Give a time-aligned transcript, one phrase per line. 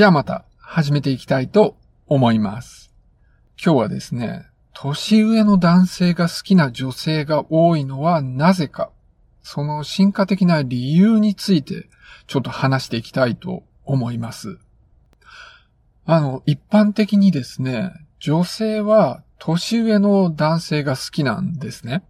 [0.00, 1.76] じゃあまた始めていきたいと
[2.06, 2.90] 思います。
[3.62, 8.90] 今日はですね、年上の男性が好きな女性が多いのはなぜか、
[9.42, 11.90] その進化的な理由について
[12.28, 14.56] ちょっと話していきたいと思います。
[16.06, 22.04] あの、一般的にですね、女性は年上の男性が好きなんですね。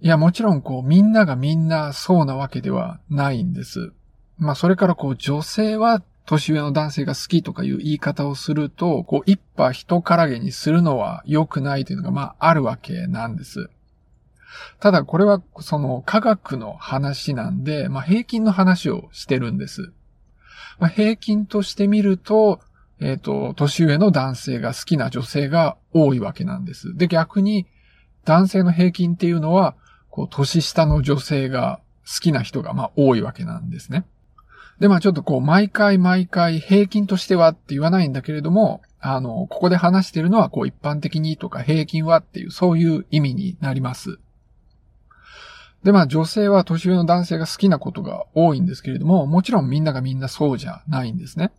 [0.00, 3.92] いや、もちろんこう、みんながみんなそうなわけではないんです。
[4.38, 13.70] まあ、それからこう、女性は年上の男性が好きとかいう言い方をすると、こう、一派人からげにするのは良くないというのが、まあ、あるわけなんです。
[14.78, 19.90] ただ、これは、その、科学の話なんで、まあ、平均の話をしてるんです。
[20.78, 22.60] まあ、平均としてみると、
[23.00, 26.94] えっ、ー、と、年上の男性が好きな女性が多いわけなんです。
[26.94, 27.66] で、逆に、
[28.26, 29.76] 男性の平均っていうのは、
[30.10, 34.04] こう、年下の女性が好きな人が、まあ、多いわけなんですね。
[34.80, 44.18] で、まあ、ちょっとこう、毎回毎回平均としてはって言わないんだけれども、あの、ここで話してるのは、こう、一般的にとか平均はっていう、そういう意味になります。
[45.84, 51.52] で、まあ、女性は年上の男性が好きなことが多いんですけれども、もちろんみんながみんなそうじゃないんですね。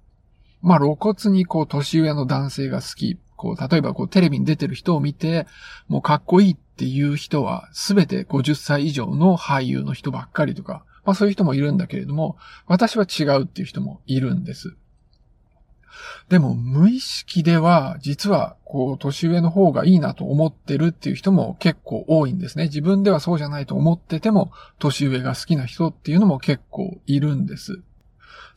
[0.62, 3.18] まあ、露骨にこう、年上の男性が好き。
[3.38, 5.48] こう、例えばこう、テレビに出てる人を見て、
[5.88, 14.76] もうかっこいいっていう人は、すべて50歳以上の俳優の人ばっかりとか、まあそういう人もいるんだけれども、私は違うっていう人もいるんです。
[16.30, 22.66] でも、無意識では、実は、こう、年上の方がいいなと思ってるっていう人も結構多いんですね。
[22.66, 27.82] 自分ではそうじゃないと思ってても、年上が好きな人っていうのも結構いるんです。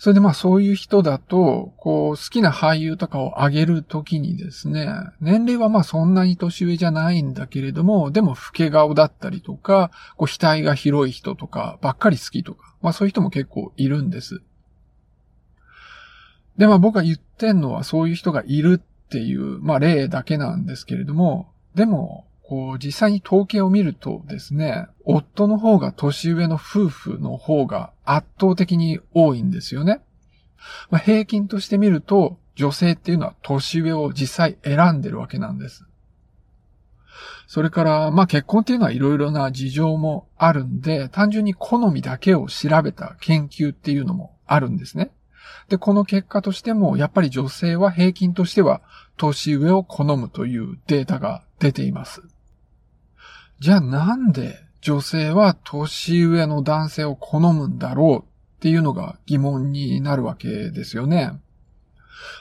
[0.02, 4.88] それでまあそういう人だと、こう好きな俳優とかを挙げるときにですね、
[5.20, 14.42] 年齢はまあそんなに年上じゃないんだけれども、でも老け顔だったりとか、こう額が広い人とかばっかり好きとか、まあそういう人も結構いるんです。
[16.56, 22.26] でまあ僕が言ってんのはそういう人がいるっていう、まあ例だけなんですけれども、でも、
[22.78, 30.00] 実際に統計を見るとですね、夫の方が年上の夫婦の方が圧倒的に多いんですよね。
[30.90, 35.86] まあ、平均として見ると、女性っていうのは年上を実際選んでるわけなんです。
[37.46, 45.10] それから、まあ結婚っていうのはいろいろな事情もあるんで、単純に好みだけを調べた研究っていうのもあるんですね。
[45.68, 48.80] で、この結果としても、やっぱり女性は平均としては
[49.16, 52.22] 年上を好むというデータが出ています。
[53.62, 61.40] じゃあなんで女性は年上の男性を好むんだろうっていうのが疑問になるわけですよね。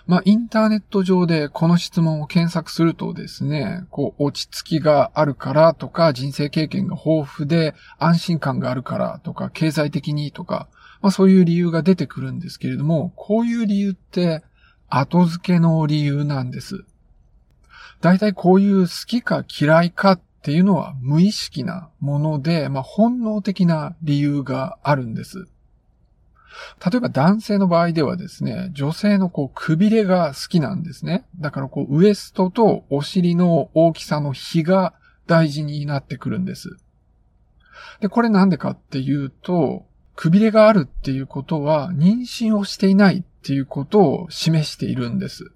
[0.08, 10.70] まあ、インターネット上でこの質問を検索するとですね、こう、落ち着きがあるからとか、人生経験が豊富で安心感があるからとか、経済的にとか、
[11.04, 14.42] まあそういう理由が出てくるんですけれども、こういう理由って
[14.90, 16.84] 後付けの理由なんです。
[18.00, 25.48] 大体こういう好きか嫌いかっっていうのは無意識なもので、まあ、本能的な理由があるんです。
[26.84, 31.28] 例えば男性の場合ではですね、女性のこう、くびれが好きなんですね。
[31.40, 34.96] だからこう、ウエストとお尻の大きさの比が
[35.28, 36.76] 大事になってくるんです。
[38.00, 39.86] で、これなんでかっていうと、
[40.16, 45.52] くびれがあるっていうことは、妊娠をしていないっていうことを示しているんです。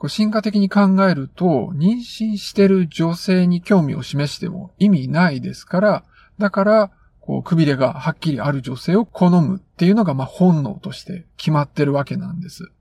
[0.00, 6.04] こう進化的に考えると、妊娠してる女性に興味を示しても意味ないですから、
[6.38, 6.90] だから、
[7.20, 12.72] こう、くびれがはっきりある女性を好むっていうのが、まあ、本能として決まってるわけなんです。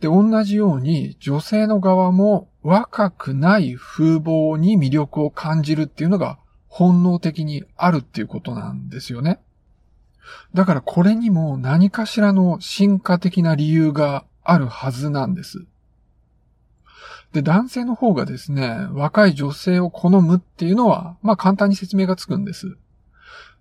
[0.00, 9.38] で、同じように、女性の側も若くない風貌に魅力を感じるっていうのが本能的にあるっていうことなんですよね。
[10.54, 15.66] だからこれにも何かしらの進化的な理由があるはずなんです。
[17.34, 22.78] で、男性の方がですね、若い女性を好むっていうのは、まあ簡単に説明がつくんです。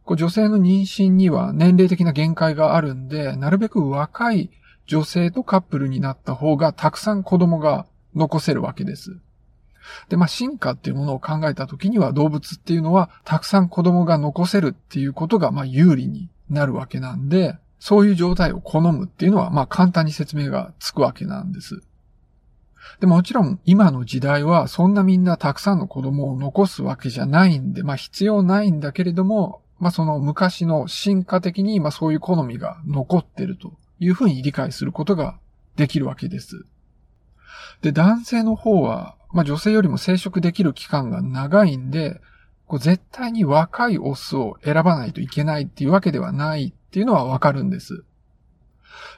[0.06, 4.52] こう女性の妊娠には年齢的な限界があるんで、なるべく若い
[4.86, 9.18] 女性とカップルになった方がたくさん子供が残せるわけです。
[10.08, 21.82] で、まあ進化っていうものを考えた時には動物っていうのはたくさん子供が残せるっていうことがま有利になるわけなんで、そういう状態を好むっていうのはまあ簡単に説明がつくわけなんです。
[23.00, 35.40] でもちろん今の時代はそんなみんなたくさんの子供を残すわけじゃないんで、まあ必要ないんだけれども、まあその昔の進化的にまあそういう好みが残ってるというふうに理解することが
[35.76, 36.66] できるわけです。
[37.82, 42.22] で、男性の方は、まあ女性よりも生殖できる期間が長いんで、
[42.68, 48.04] こう絶対に若いオスを選ばないといけないっていうわけではないっていうのはわかるんです。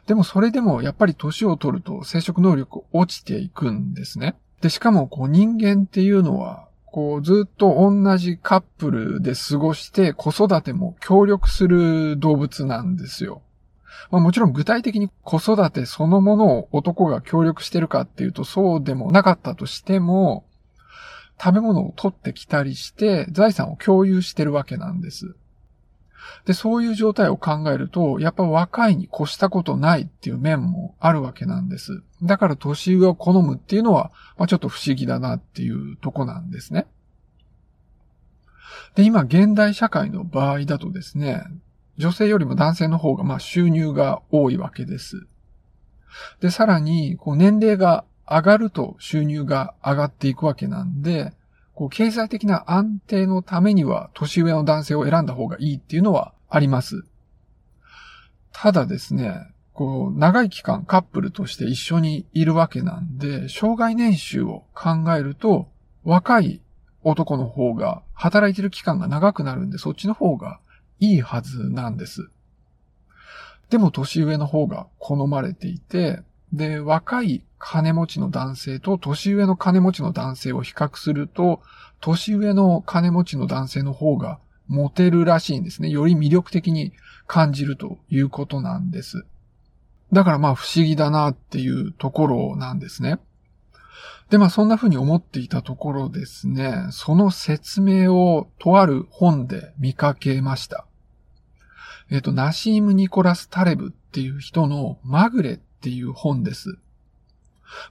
[0.07, 4.36] でもそれでもやっぱり年を取ると生殖能力落ちていくんですね。
[4.62, 13.42] で、しかもこう人間っていうのは、こうずっと同じカップルで過ごして子育ても協力する動物なんですよ。
[14.12, 20.45] まあ、もちろん具体的に子育てそのものを男が協力してるかっていうとそうでもなかったとしても、
[21.38, 25.36] 食べ物を取ってきたりして財産を共有してるわけなんです。
[26.45, 32.04] で、そういう状態を考えると、やっぱ若いに越したことないっていう面もあるわけなんです。
[32.24, 36.88] だから年上を好むっていうのは、まあ、ちょっと不思議だなっていうとこなんですね。
[38.95, 41.44] で、今、現代社会の場合だとですね、
[41.98, 45.27] 女性よりも男性の方が、まあ、収入が多いわけです。
[46.39, 51.33] で、さらに、こう、年齢が上がると収入が上がっていくわけなんで、
[51.75, 57.06] こう、経済的な安定のためには、年上の男性を選んだ方がいいっていうのはあります。
[58.54, 65.68] ただですね、こう、長い期間カップルとして一緒にいるわけなんで、障害年収を考えると、
[66.06, 66.62] 若い
[67.04, 70.62] 男の方が働いてる期間が長くなるんで、そっちの方が
[71.01, 72.30] いいはずなんです。
[73.69, 76.22] でも年上の方が好まれていて、
[76.56, 81.62] で、若い金持ちの男性と年上の金持ちの男性を比較すると、
[82.00, 85.90] 年上の金持ちの男性の方がモテるらしいんですね。
[85.90, 86.94] より魅力的に
[87.28, 89.25] 感じるということなんです。
[90.13, 93.19] だからまあ不思議だなっていうところなんですね。
[94.30, 100.86] で、まあそんな風に思っていたところですね、その説明をとある本で見かけました。
[102.10, 106.80] えっ、と、ナシーム・ニコラス・タレブっていう人のマグレっていう本です。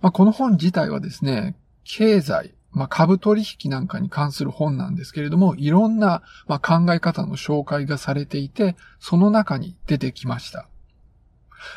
[0.00, 1.54] まあ、この本自体はですね、
[1.84, 10.68] 経済、まあ、株取引なんかに関する本なんですけれども、いろんな、ま、考え方の紹介がされていて、その中に出てきました。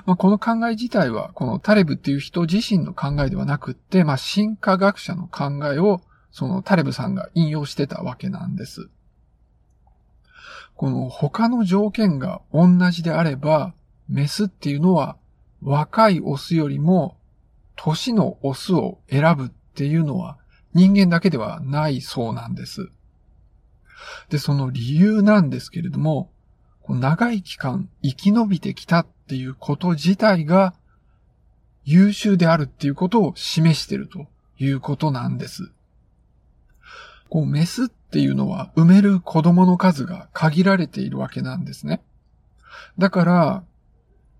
[0.07, 8.89] まあ、この考え自体は、このタレブっていう人自身の考えではなくって、まあ、進化学者の考えを、そのタレブさんが引用してたわけなんです。
[10.73, 13.75] この他の条件が同じであれば、
[14.09, 15.17] メスっていうのは
[15.61, 17.17] 若いオスよりも
[17.75, 20.37] 年のオスを選ぶっていうのは
[20.73, 22.89] 人間だけではないそうなんです。
[24.29, 26.31] で、その理由なんですけれども、
[26.87, 30.73] 長い期間生き延びてきたっていうこと自体が
[31.83, 34.27] 優秀であるっていうことを示していると
[34.57, 35.71] いうことなんです。
[37.29, 42.01] こう、メスっていうのは産める子供の数が限られているわけなんですね。
[42.97, 43.63] だから、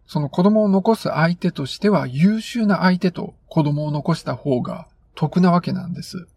[0.08, 6.28] その子供を残す相手としては優秀な相手と子供を残した方が得なわけなんです。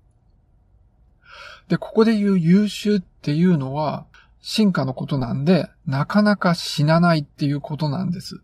[1.69, 4.07] で、ここで言う優秀っていうのは
[4.43, 8.41] 進化のことなんで、なかなか死なないっていうことなんです。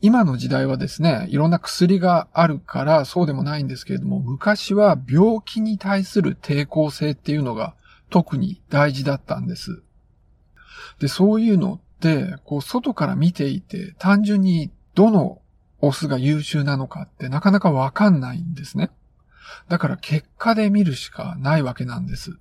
[0.00, 7.74] 今の時代はですね、いろんな薬があるからそうでもないんですけれども、昔は病気に対する抵抗性っていうのが
[8.08, 9.82] 特に大事だったんです。
[11.00, 11.80] で、そういうのっ、
[12.44, 15.40] こう、外から見ていて、単純にどの
[15.80, 18.90] オスが優秀なのかってなかなかわかんないんですね。
[19.68, 22.38] だから結果で見るしかないわけなんです。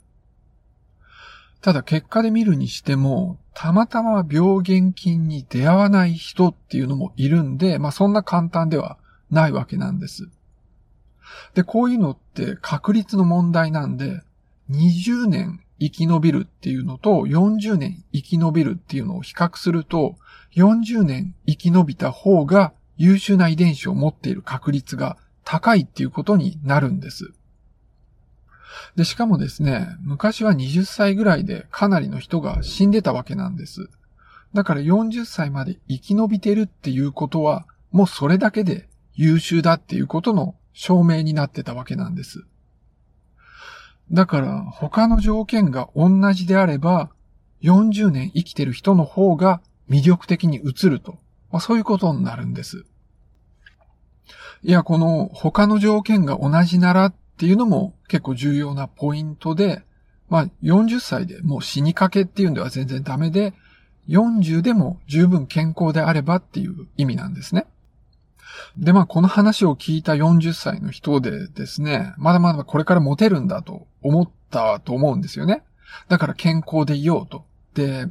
[1.61, 8.97] ただ結果で見るにしても、たまたま病原菌に出会わない人っていうのもいるんで、まあそんな簡単では
[9.29, 10.29] ないわけなんです。
[11.53, 14.21] で、こういうのって確率の問題なんで、
[14.69, 20.15] 20年生き延びるっていうのと40年生き延びるっていうのを比較すると、
[20.55, 27.33] 40年生き延びた方が優秀な遺伝子を持っている確率が高いっていうことになるんです。
[28.95, 33.89] で、しかもですね、昔は20歳ぐらいでかなりの人が死んでたわけなんです。
[34.53, 42.45] だから40歳まで生き延びてるっていうことは、もうそれだけで優秀だっていうことの証明になってたわけなんです。
[44.11, 47.11] だから他の条件が同じであれば、
[47.61, 51.17] 40年生きてる人の方が魅力的に映ると。
[51.51, 52.85] まあ、そういうことになるんです。
[54.61, 59.83] いや、この他の条件が同じならっていうのも結構重要なポイントで、
[60.29, 63.53] まあ40歳でもう死にかけっていうんでは全然ダメで、
[64.09, 67.65] 40でも十分健康であればっていう意味なんですね。
[68.77, 75.63] で、まあこの話を聞いた40歳の人でですね、まだまだこれからモテるんだと思ったと思うんですよね。
[76.07, 77.45] だから健康でいようと。
[77.73, 78.07] で、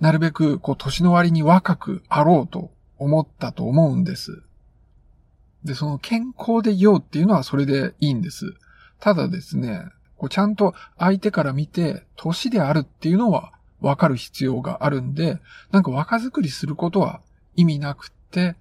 [0.00, 4.42] なるべくこう年の割に若くあろうと思ったと思うんです。
[5.64, 8.54] で、その健康でいようっていうのはそれでいいんです。
[9.00, 9.82] ただですね、
[10.16, 15.38] こうちゃんと相手から見て、年であるっていうのは分かる必要があるんで、
[15.70, 17.20] なんか若作りすることは
[17.56, 18.56] 意味なくって、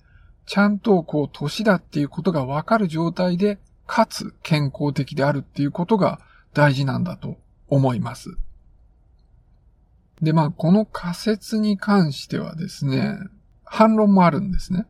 [0.45, 6.19] ちゃんとこう年だっていうことがわかる状態で、かつ健康的であるっていうことが
[6.53, 8.37] 大事なんだと思います。
[10.21, 13.17] で、まあ、この仮説に関してはですね、
[13.65, 14.85] 反論もあるんですね。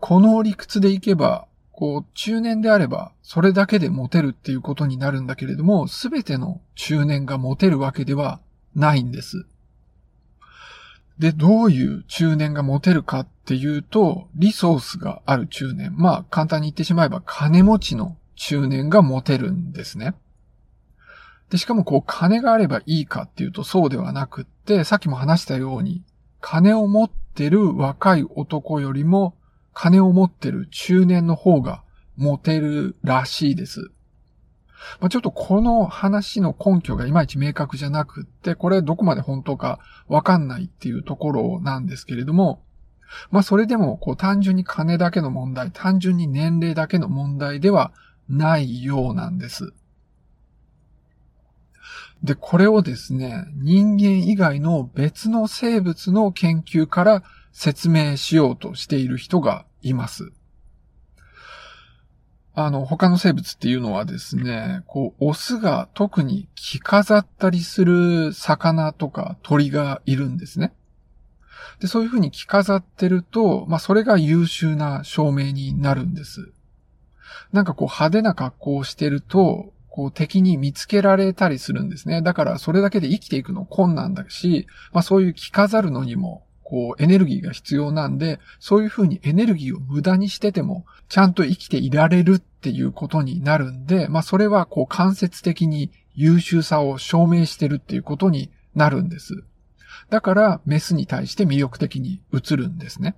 [0.00, 8.40] この理屈でいけば、こう、中年であれば、それだけでモテるっていうことになるんだけれども、すべての中年がモテるわけでは
[8.74, 9.46] ないんです。
[11.18, 15.94] で、どういう中年がモテるかっっていうと、リソースがある中年。
[15.96, 20.14] まあ、簡単に言ってしまえば、金持ちの中年がモテるんですね。
[21.48, 26.04] で、しかもこう、金があればいいかっていうとそうではなくって、さっきも話したように、
[26.42, 29.34] 金を持ってる若い男よりも、
[29.72, 31.82] 金を持ってる中年の方が
[32.18, 33.90] モテるらしいです。
[35.00, 42.62] まあ、ちょっとこの話の根拠がいまいち明確じゃなくって、これどこまで本当かわかんないっていうところなんですけれども、
[43.30, 47.92] まあそれでもこう単純に金だけの問題、単純に年齢だけの問題では
[48.28, 49.72] ないようなんです。
[52.22, 57.22] で、これをですね、人間以外の別の生物の研究から
[57.52, 60.32] 説明しようとしている人がいます。
[62.54, 70.72] あの、他の生物っていうのはですね、こう、オスが特に着飾ったりする魚とか鳥がいるんですね。
[71.80, 76.50] で、そういうふうに着飾ってると、まあ、それが優秀な証明になるんです。
[77.52, 82.22] なんかこう派手な格好をしてると、こう敵に見つけられたりするんですね。
[82.22, 99.44] だからそれだけで生きていくの困難だし、まあそういう着飾るのにもこう、エネルギーが必要なんで、そういうふうにエネルギーを無駄にしてても、ちゃんと生きていられるっていうことになるんで、まあそれはこう間接的に優秀さを証明してるっていうことになるんです。
[100.10, 103.16] だから、メスに対して魅力的に映るんですね。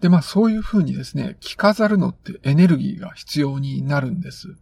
[0.00, 4.56] で、まあそういうふうにですね、着飾るのってエネルギーが必要になるんです。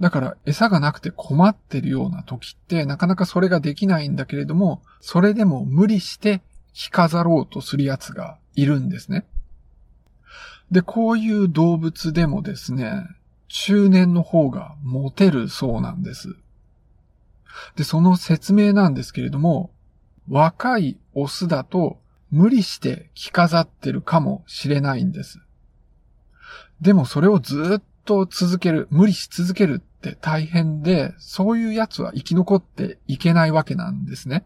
[0.00, 6.42] だから餌がなくて困ってるような時ってなかなかそれができないんだけれども、それでも無理して
[6.74, 9.26] 着飾ろうとする奴がいるんですね。
[10.70, 13.04] で、こういう動物でもですね、
[13.48, 16.36] 中年の方がモテるそうなんです。
[17.76, 19.70] で、その説明なんですけれども、
[20.28, 21.98] 若いオスだと
[22.30, 25.40] 無理して着飾ってるかもしれないんです。
[26.80, 34.44] でもそれをずっと続ける、無理し続けるって大変で、そういうやつは生き残っていけないわけなんですね。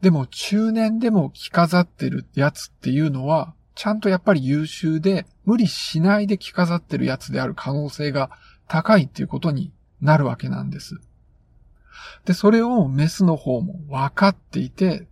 [0.00, 8.30] でも中年でも着飾ってるやつっていうのは、ちゃんとやっぱり優秀で、無理しないで着飾ってるやつである可能性が
[8.68, 11.00] 高いっていうことになるわけなんです。
[12.24, 15.06] で、それをメスの方も分かっていて、っ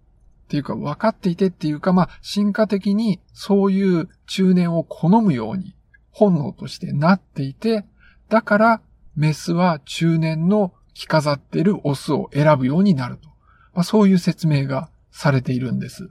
[0.49, 5.75] ていうか分かっていてっていうか、まあ、進化的にそういう中年を好むように
[6.11, 7.87] 本能としてなっていて、
[8.29, 8.81] だから
[9.17, 13.29] メスは中年の着飾っているオスを選ぶようになると。
[13.75, 16.11] まあ、そういう説明がされているんです。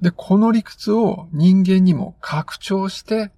[0.00, 3.30] で、この理屈を人間にも拡張して、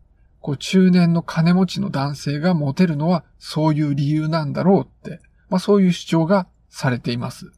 [0.45, 7.51] こう中年の金持ちの男性がモテるのはそういう理由なんだろうって、まあそういう主張がされています。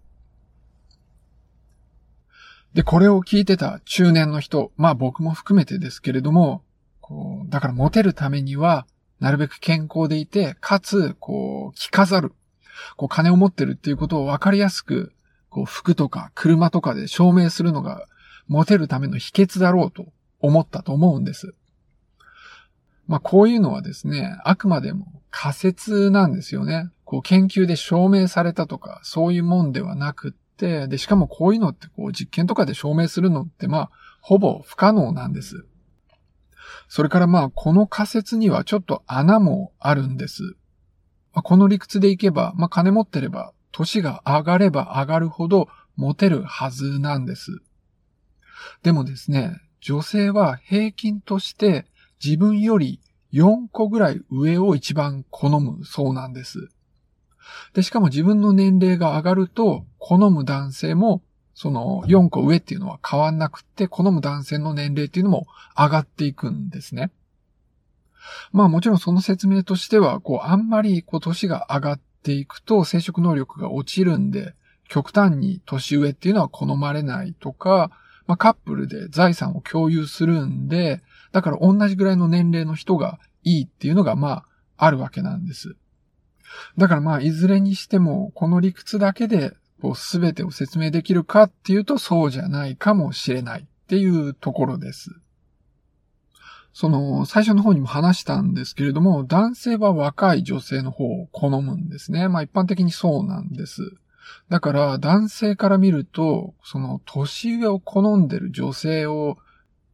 [2.75, 6.63] で、これを聞いてた中年の人、まあ僕も含めてですけれども、
[7.01, 8.87] こう、だからモテるためには、
[9.19, 12.35] なるべく健康でいて、かつ、こう、着飾る。
[12.97, 15.13] こう、金を持ってるっていうことを分かりやすく、
[15.51, 18.07] こう、服とか車とかで証明するのが、
[18.47, 21.57] モテるための秘訣だろうと思ったと思うんです。
[23.07, 26.91] まあ、こういうのはですね、あくまでも仮説なんですよね。
[27.05, 35.67] こう、研究で証明されたとか、そういうもんではなくって、で、しかもこういうのってこう、実験とかで証明するのって、まあ、ほぼ不可能なんです。
[36.89, 40.43] それからまあ、この仮説にはちょっと穴もあるんです。
[41.33, 47.61] まあ、この理屈でいけば、まあ、金持ってれば、歳が上がれば上がるほどモテるはずなんです。
[48.83, 51.87] でもですね、女性は平均として
[52.25, 53.01] 自分より
[53.33, 56.71] 4個ぐらい上を一番好むそうなんです。
[57.75, 61.23] で、しかも自分の年齢が上がると、好む男性も
[61.55, 65.47] その4個上っていうのは変わんなくって、好む男性の年齢っていうのも
[65.77, 67.11] 上がっていくんですね。
[68.53, 74.55] まあもちろんその説明としては、こうあんまりこう年が上がっていくと生殖能力が落ちるんで、
[74.89, 77.91] 極端に年上っていうのは好まれないとか、
[78.27, 81.03] まあカップルで財産を共有するんで、
[81.37, 84.45] だから同じぐらいの年齢の人がいいっていうのがま
[84.79, 85.77] ああるわけなんです。
[86.79, 95.11] だからまあいずれにしてもこの理屈だけでこう全てを説明できるかっていうとそうじゃないかもしれないっていうところです。
[96.73, 102.29] その、最初の方にも話したんですけれども、男性は若い女性の方を好むんですね。
[102.29, 103.93] まあ一般的にそうなんです。
[104.49, 109.37] だから男性から見ると、その年上を好んでる女性を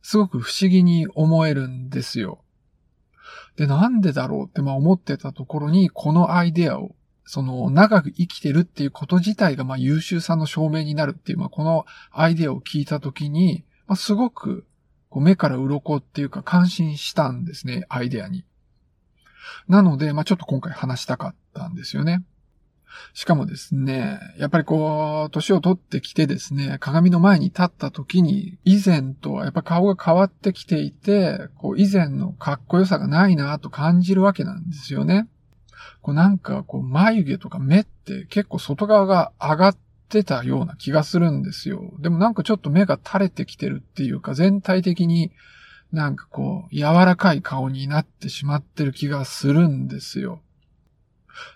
[0.02, 2.42] すごく不思議に思えるんですよ。
[3.56, 6.94] で、なんでだろうってまあ思ってたところに、このアイデアを、
[7.24, 14.66] その長く生きてるっていうこと自体がまあ優秀さの証明になるっていう、まあこのアイデアを聞いたときに、まあすごく
[15.08, 18.44] こう目から鱗っていうか感心したんですね、アイデアに。
[19.68, 22.24] なので、まあちょっと今回話したかったんですよね。
[23.14, 35.28] しかもですね、やっぱりこう、年を取ってきてですね、鏡の前に立った時に、以前とはやっぱ顔が変わってきていて、こう、以前のかっこよさがないなと感じるわけなんですよね。
[36.00, 39.76] こうなんか、こう、眉毛とか目って結構外側が上がっ
[40.08, 41.92] てたような気がするんですよ。
[42.00, 45.32] でもなんかちょっと目が垂れてきてるっていうか、全体的に
[45.92, 50.40] なんかこう、柔らかい顔になってしまってる気がするんですよ。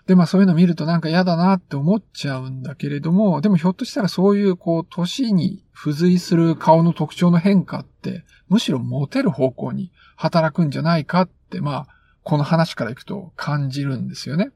[0.05, 11.87] で、まあそういうの見るとなんか嫌だなって思っちゃうんだけれども、でもひょっとしたらそういうこう、年に付随する顔の特徴の変化って、むしろモテる方向に働くんじゃないかって、まあ、
[12.23, 14.51] この話からいくと感じるんですよね。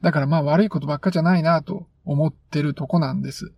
[0.00, 3.52] だからまあ悪いことばっかじゃないなと思ってるとこなんです。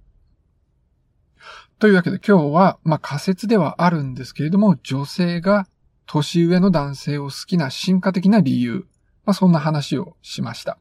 [1.78, 5.68] というわけで今日は、まあ仮説ではあるんですけれども、女性が
[6.06, 8.86] 年上の男性を好きな進化的な理由、
[9.24, 10.78] まあそんな話をしました。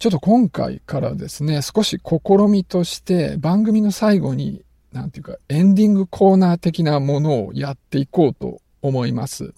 [0.00, 9.52] ちょっと今回からですね、少し試みとして番組の最後に、なんていうか、エンディングコーナー的なものをやっていこうと思います。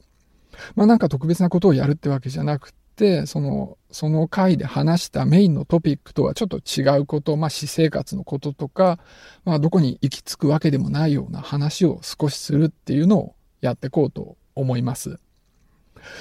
[0.75, 8.99] まあなんか特別なことをやるってわけじゃなくて、その、その回で話したメインのトピックとはちょっと違うこと、まあ私生活のこととか、
[9.45, 15.19] まあどこに行き着くわけでもないような話を少しするっていうのをやっていこうと思います。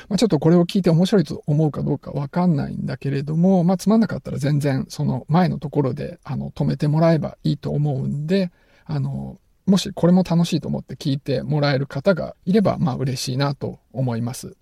[0.09, 8.51] まあ、ちょっとこれを聞いて面白いと思うかどうかわかんないんだけれども、まあ、つまんなかったら全然その前のところで、あの、止めてもらえばいいと思うんで、
[8.85, 14.55] あの、もしこれも楽しいと思って聞いてもらえる方がいれば、まあ嬉しいなと思います。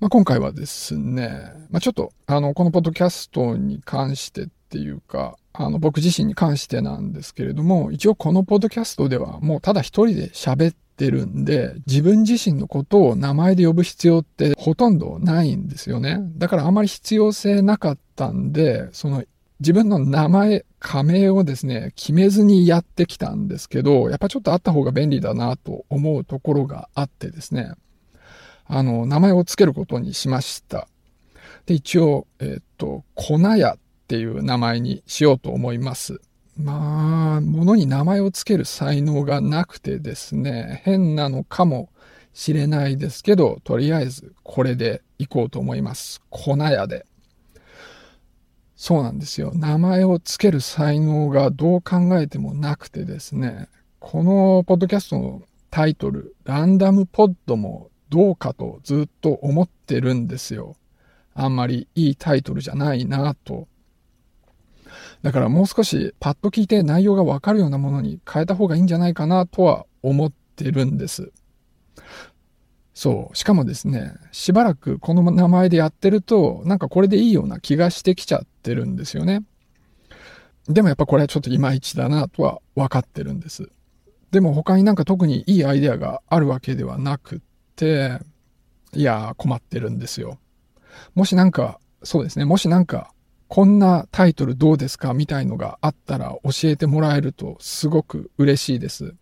[0.00, 16.18] まあ、今回はですね、まあ、ちょっと、あの、このポッドキャストに関してっていうか、あの、僕自身に関してなんですけれども、一応このポッドキャストではもうただ一人で喋ってるんで、自分自身のことを名前で呼ぶ必要ってほとんどないんですよね。
[16.36, 19.24] だからあまり必要性なかったんで、その
[19.60, 27.72] 自分の名前、仮名をですね、決めずにやってきたんですけど、やっぱちょっとあった方が便利だなと思うところがあってですね、
[28.68, 30.88] あの、名前を付けることにしました。
[31.66, 36.20] で、一応、えっ、と、粉屋っていう名前にしようと思います。
[36.56, 41.88] まあ、物に名前を付ける才能がなくてですね、変なのかも
[42.34, 46.20] しれないですけど、とりあえずこれでいこうと思います。
[46.30, 47.06] 粉屋で。
[48.76, 49.52] そうなんですよ。
[49.54, 60.76] 名前を付ける才能がどう考えてもなくてですね、このポッドキャストのタイトル、ランダムポッドもどうかとずっと思ってるんですよ。
[61.34, 63.68] あんまりいいタイトルじゃないなと
[65.22, 71.32] だからもう少しパッと聞いて内容がわかるようなものに変えた方がいいんじゃないかなとは思ってるんです。
[72.94, 73.36] そう。
[73.36, 79.42] しかもですね、しばらくこの名前でやってると、なんかこれでいいような気がしてきちゃってるんですよね。
[80.68, 83.70] でもやっぱこれはちょっといまいちだなとは分かってるんです。
[84.30, 87.40] でも他になんか特にいいアイデアがあるわけではなく、
[88.94, 90.38] いや困ってるんですよ。
[91.14, 93.12] もしなんか、そうですね、もしなんか
[93.48, 99.14] こんなタイトルどうですかみたいのがあったら教えてもらえるとすごく嬉しいです。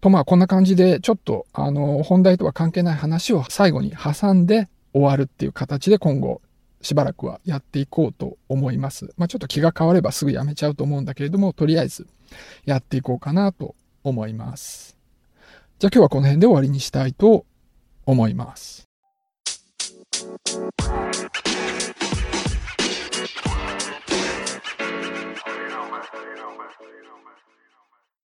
[0.00, 6.40] とまあこんな感じでちょっとあの本題とは関係ない話を最後に挟んで終わるっていう形で今後
[6.82, 9.12] しばらくはやっていこうと思います。
[9.16, 12.06] まあちょっと気が変わればすぐやめちゃうと思うんだけれどもとりあえず
[12.64, 14.93] やっていこうかなと思います。
[15.76, 17.46] じゃあ今日はこの辺で終わりにしたいと
[18.06, 18.88] 思います。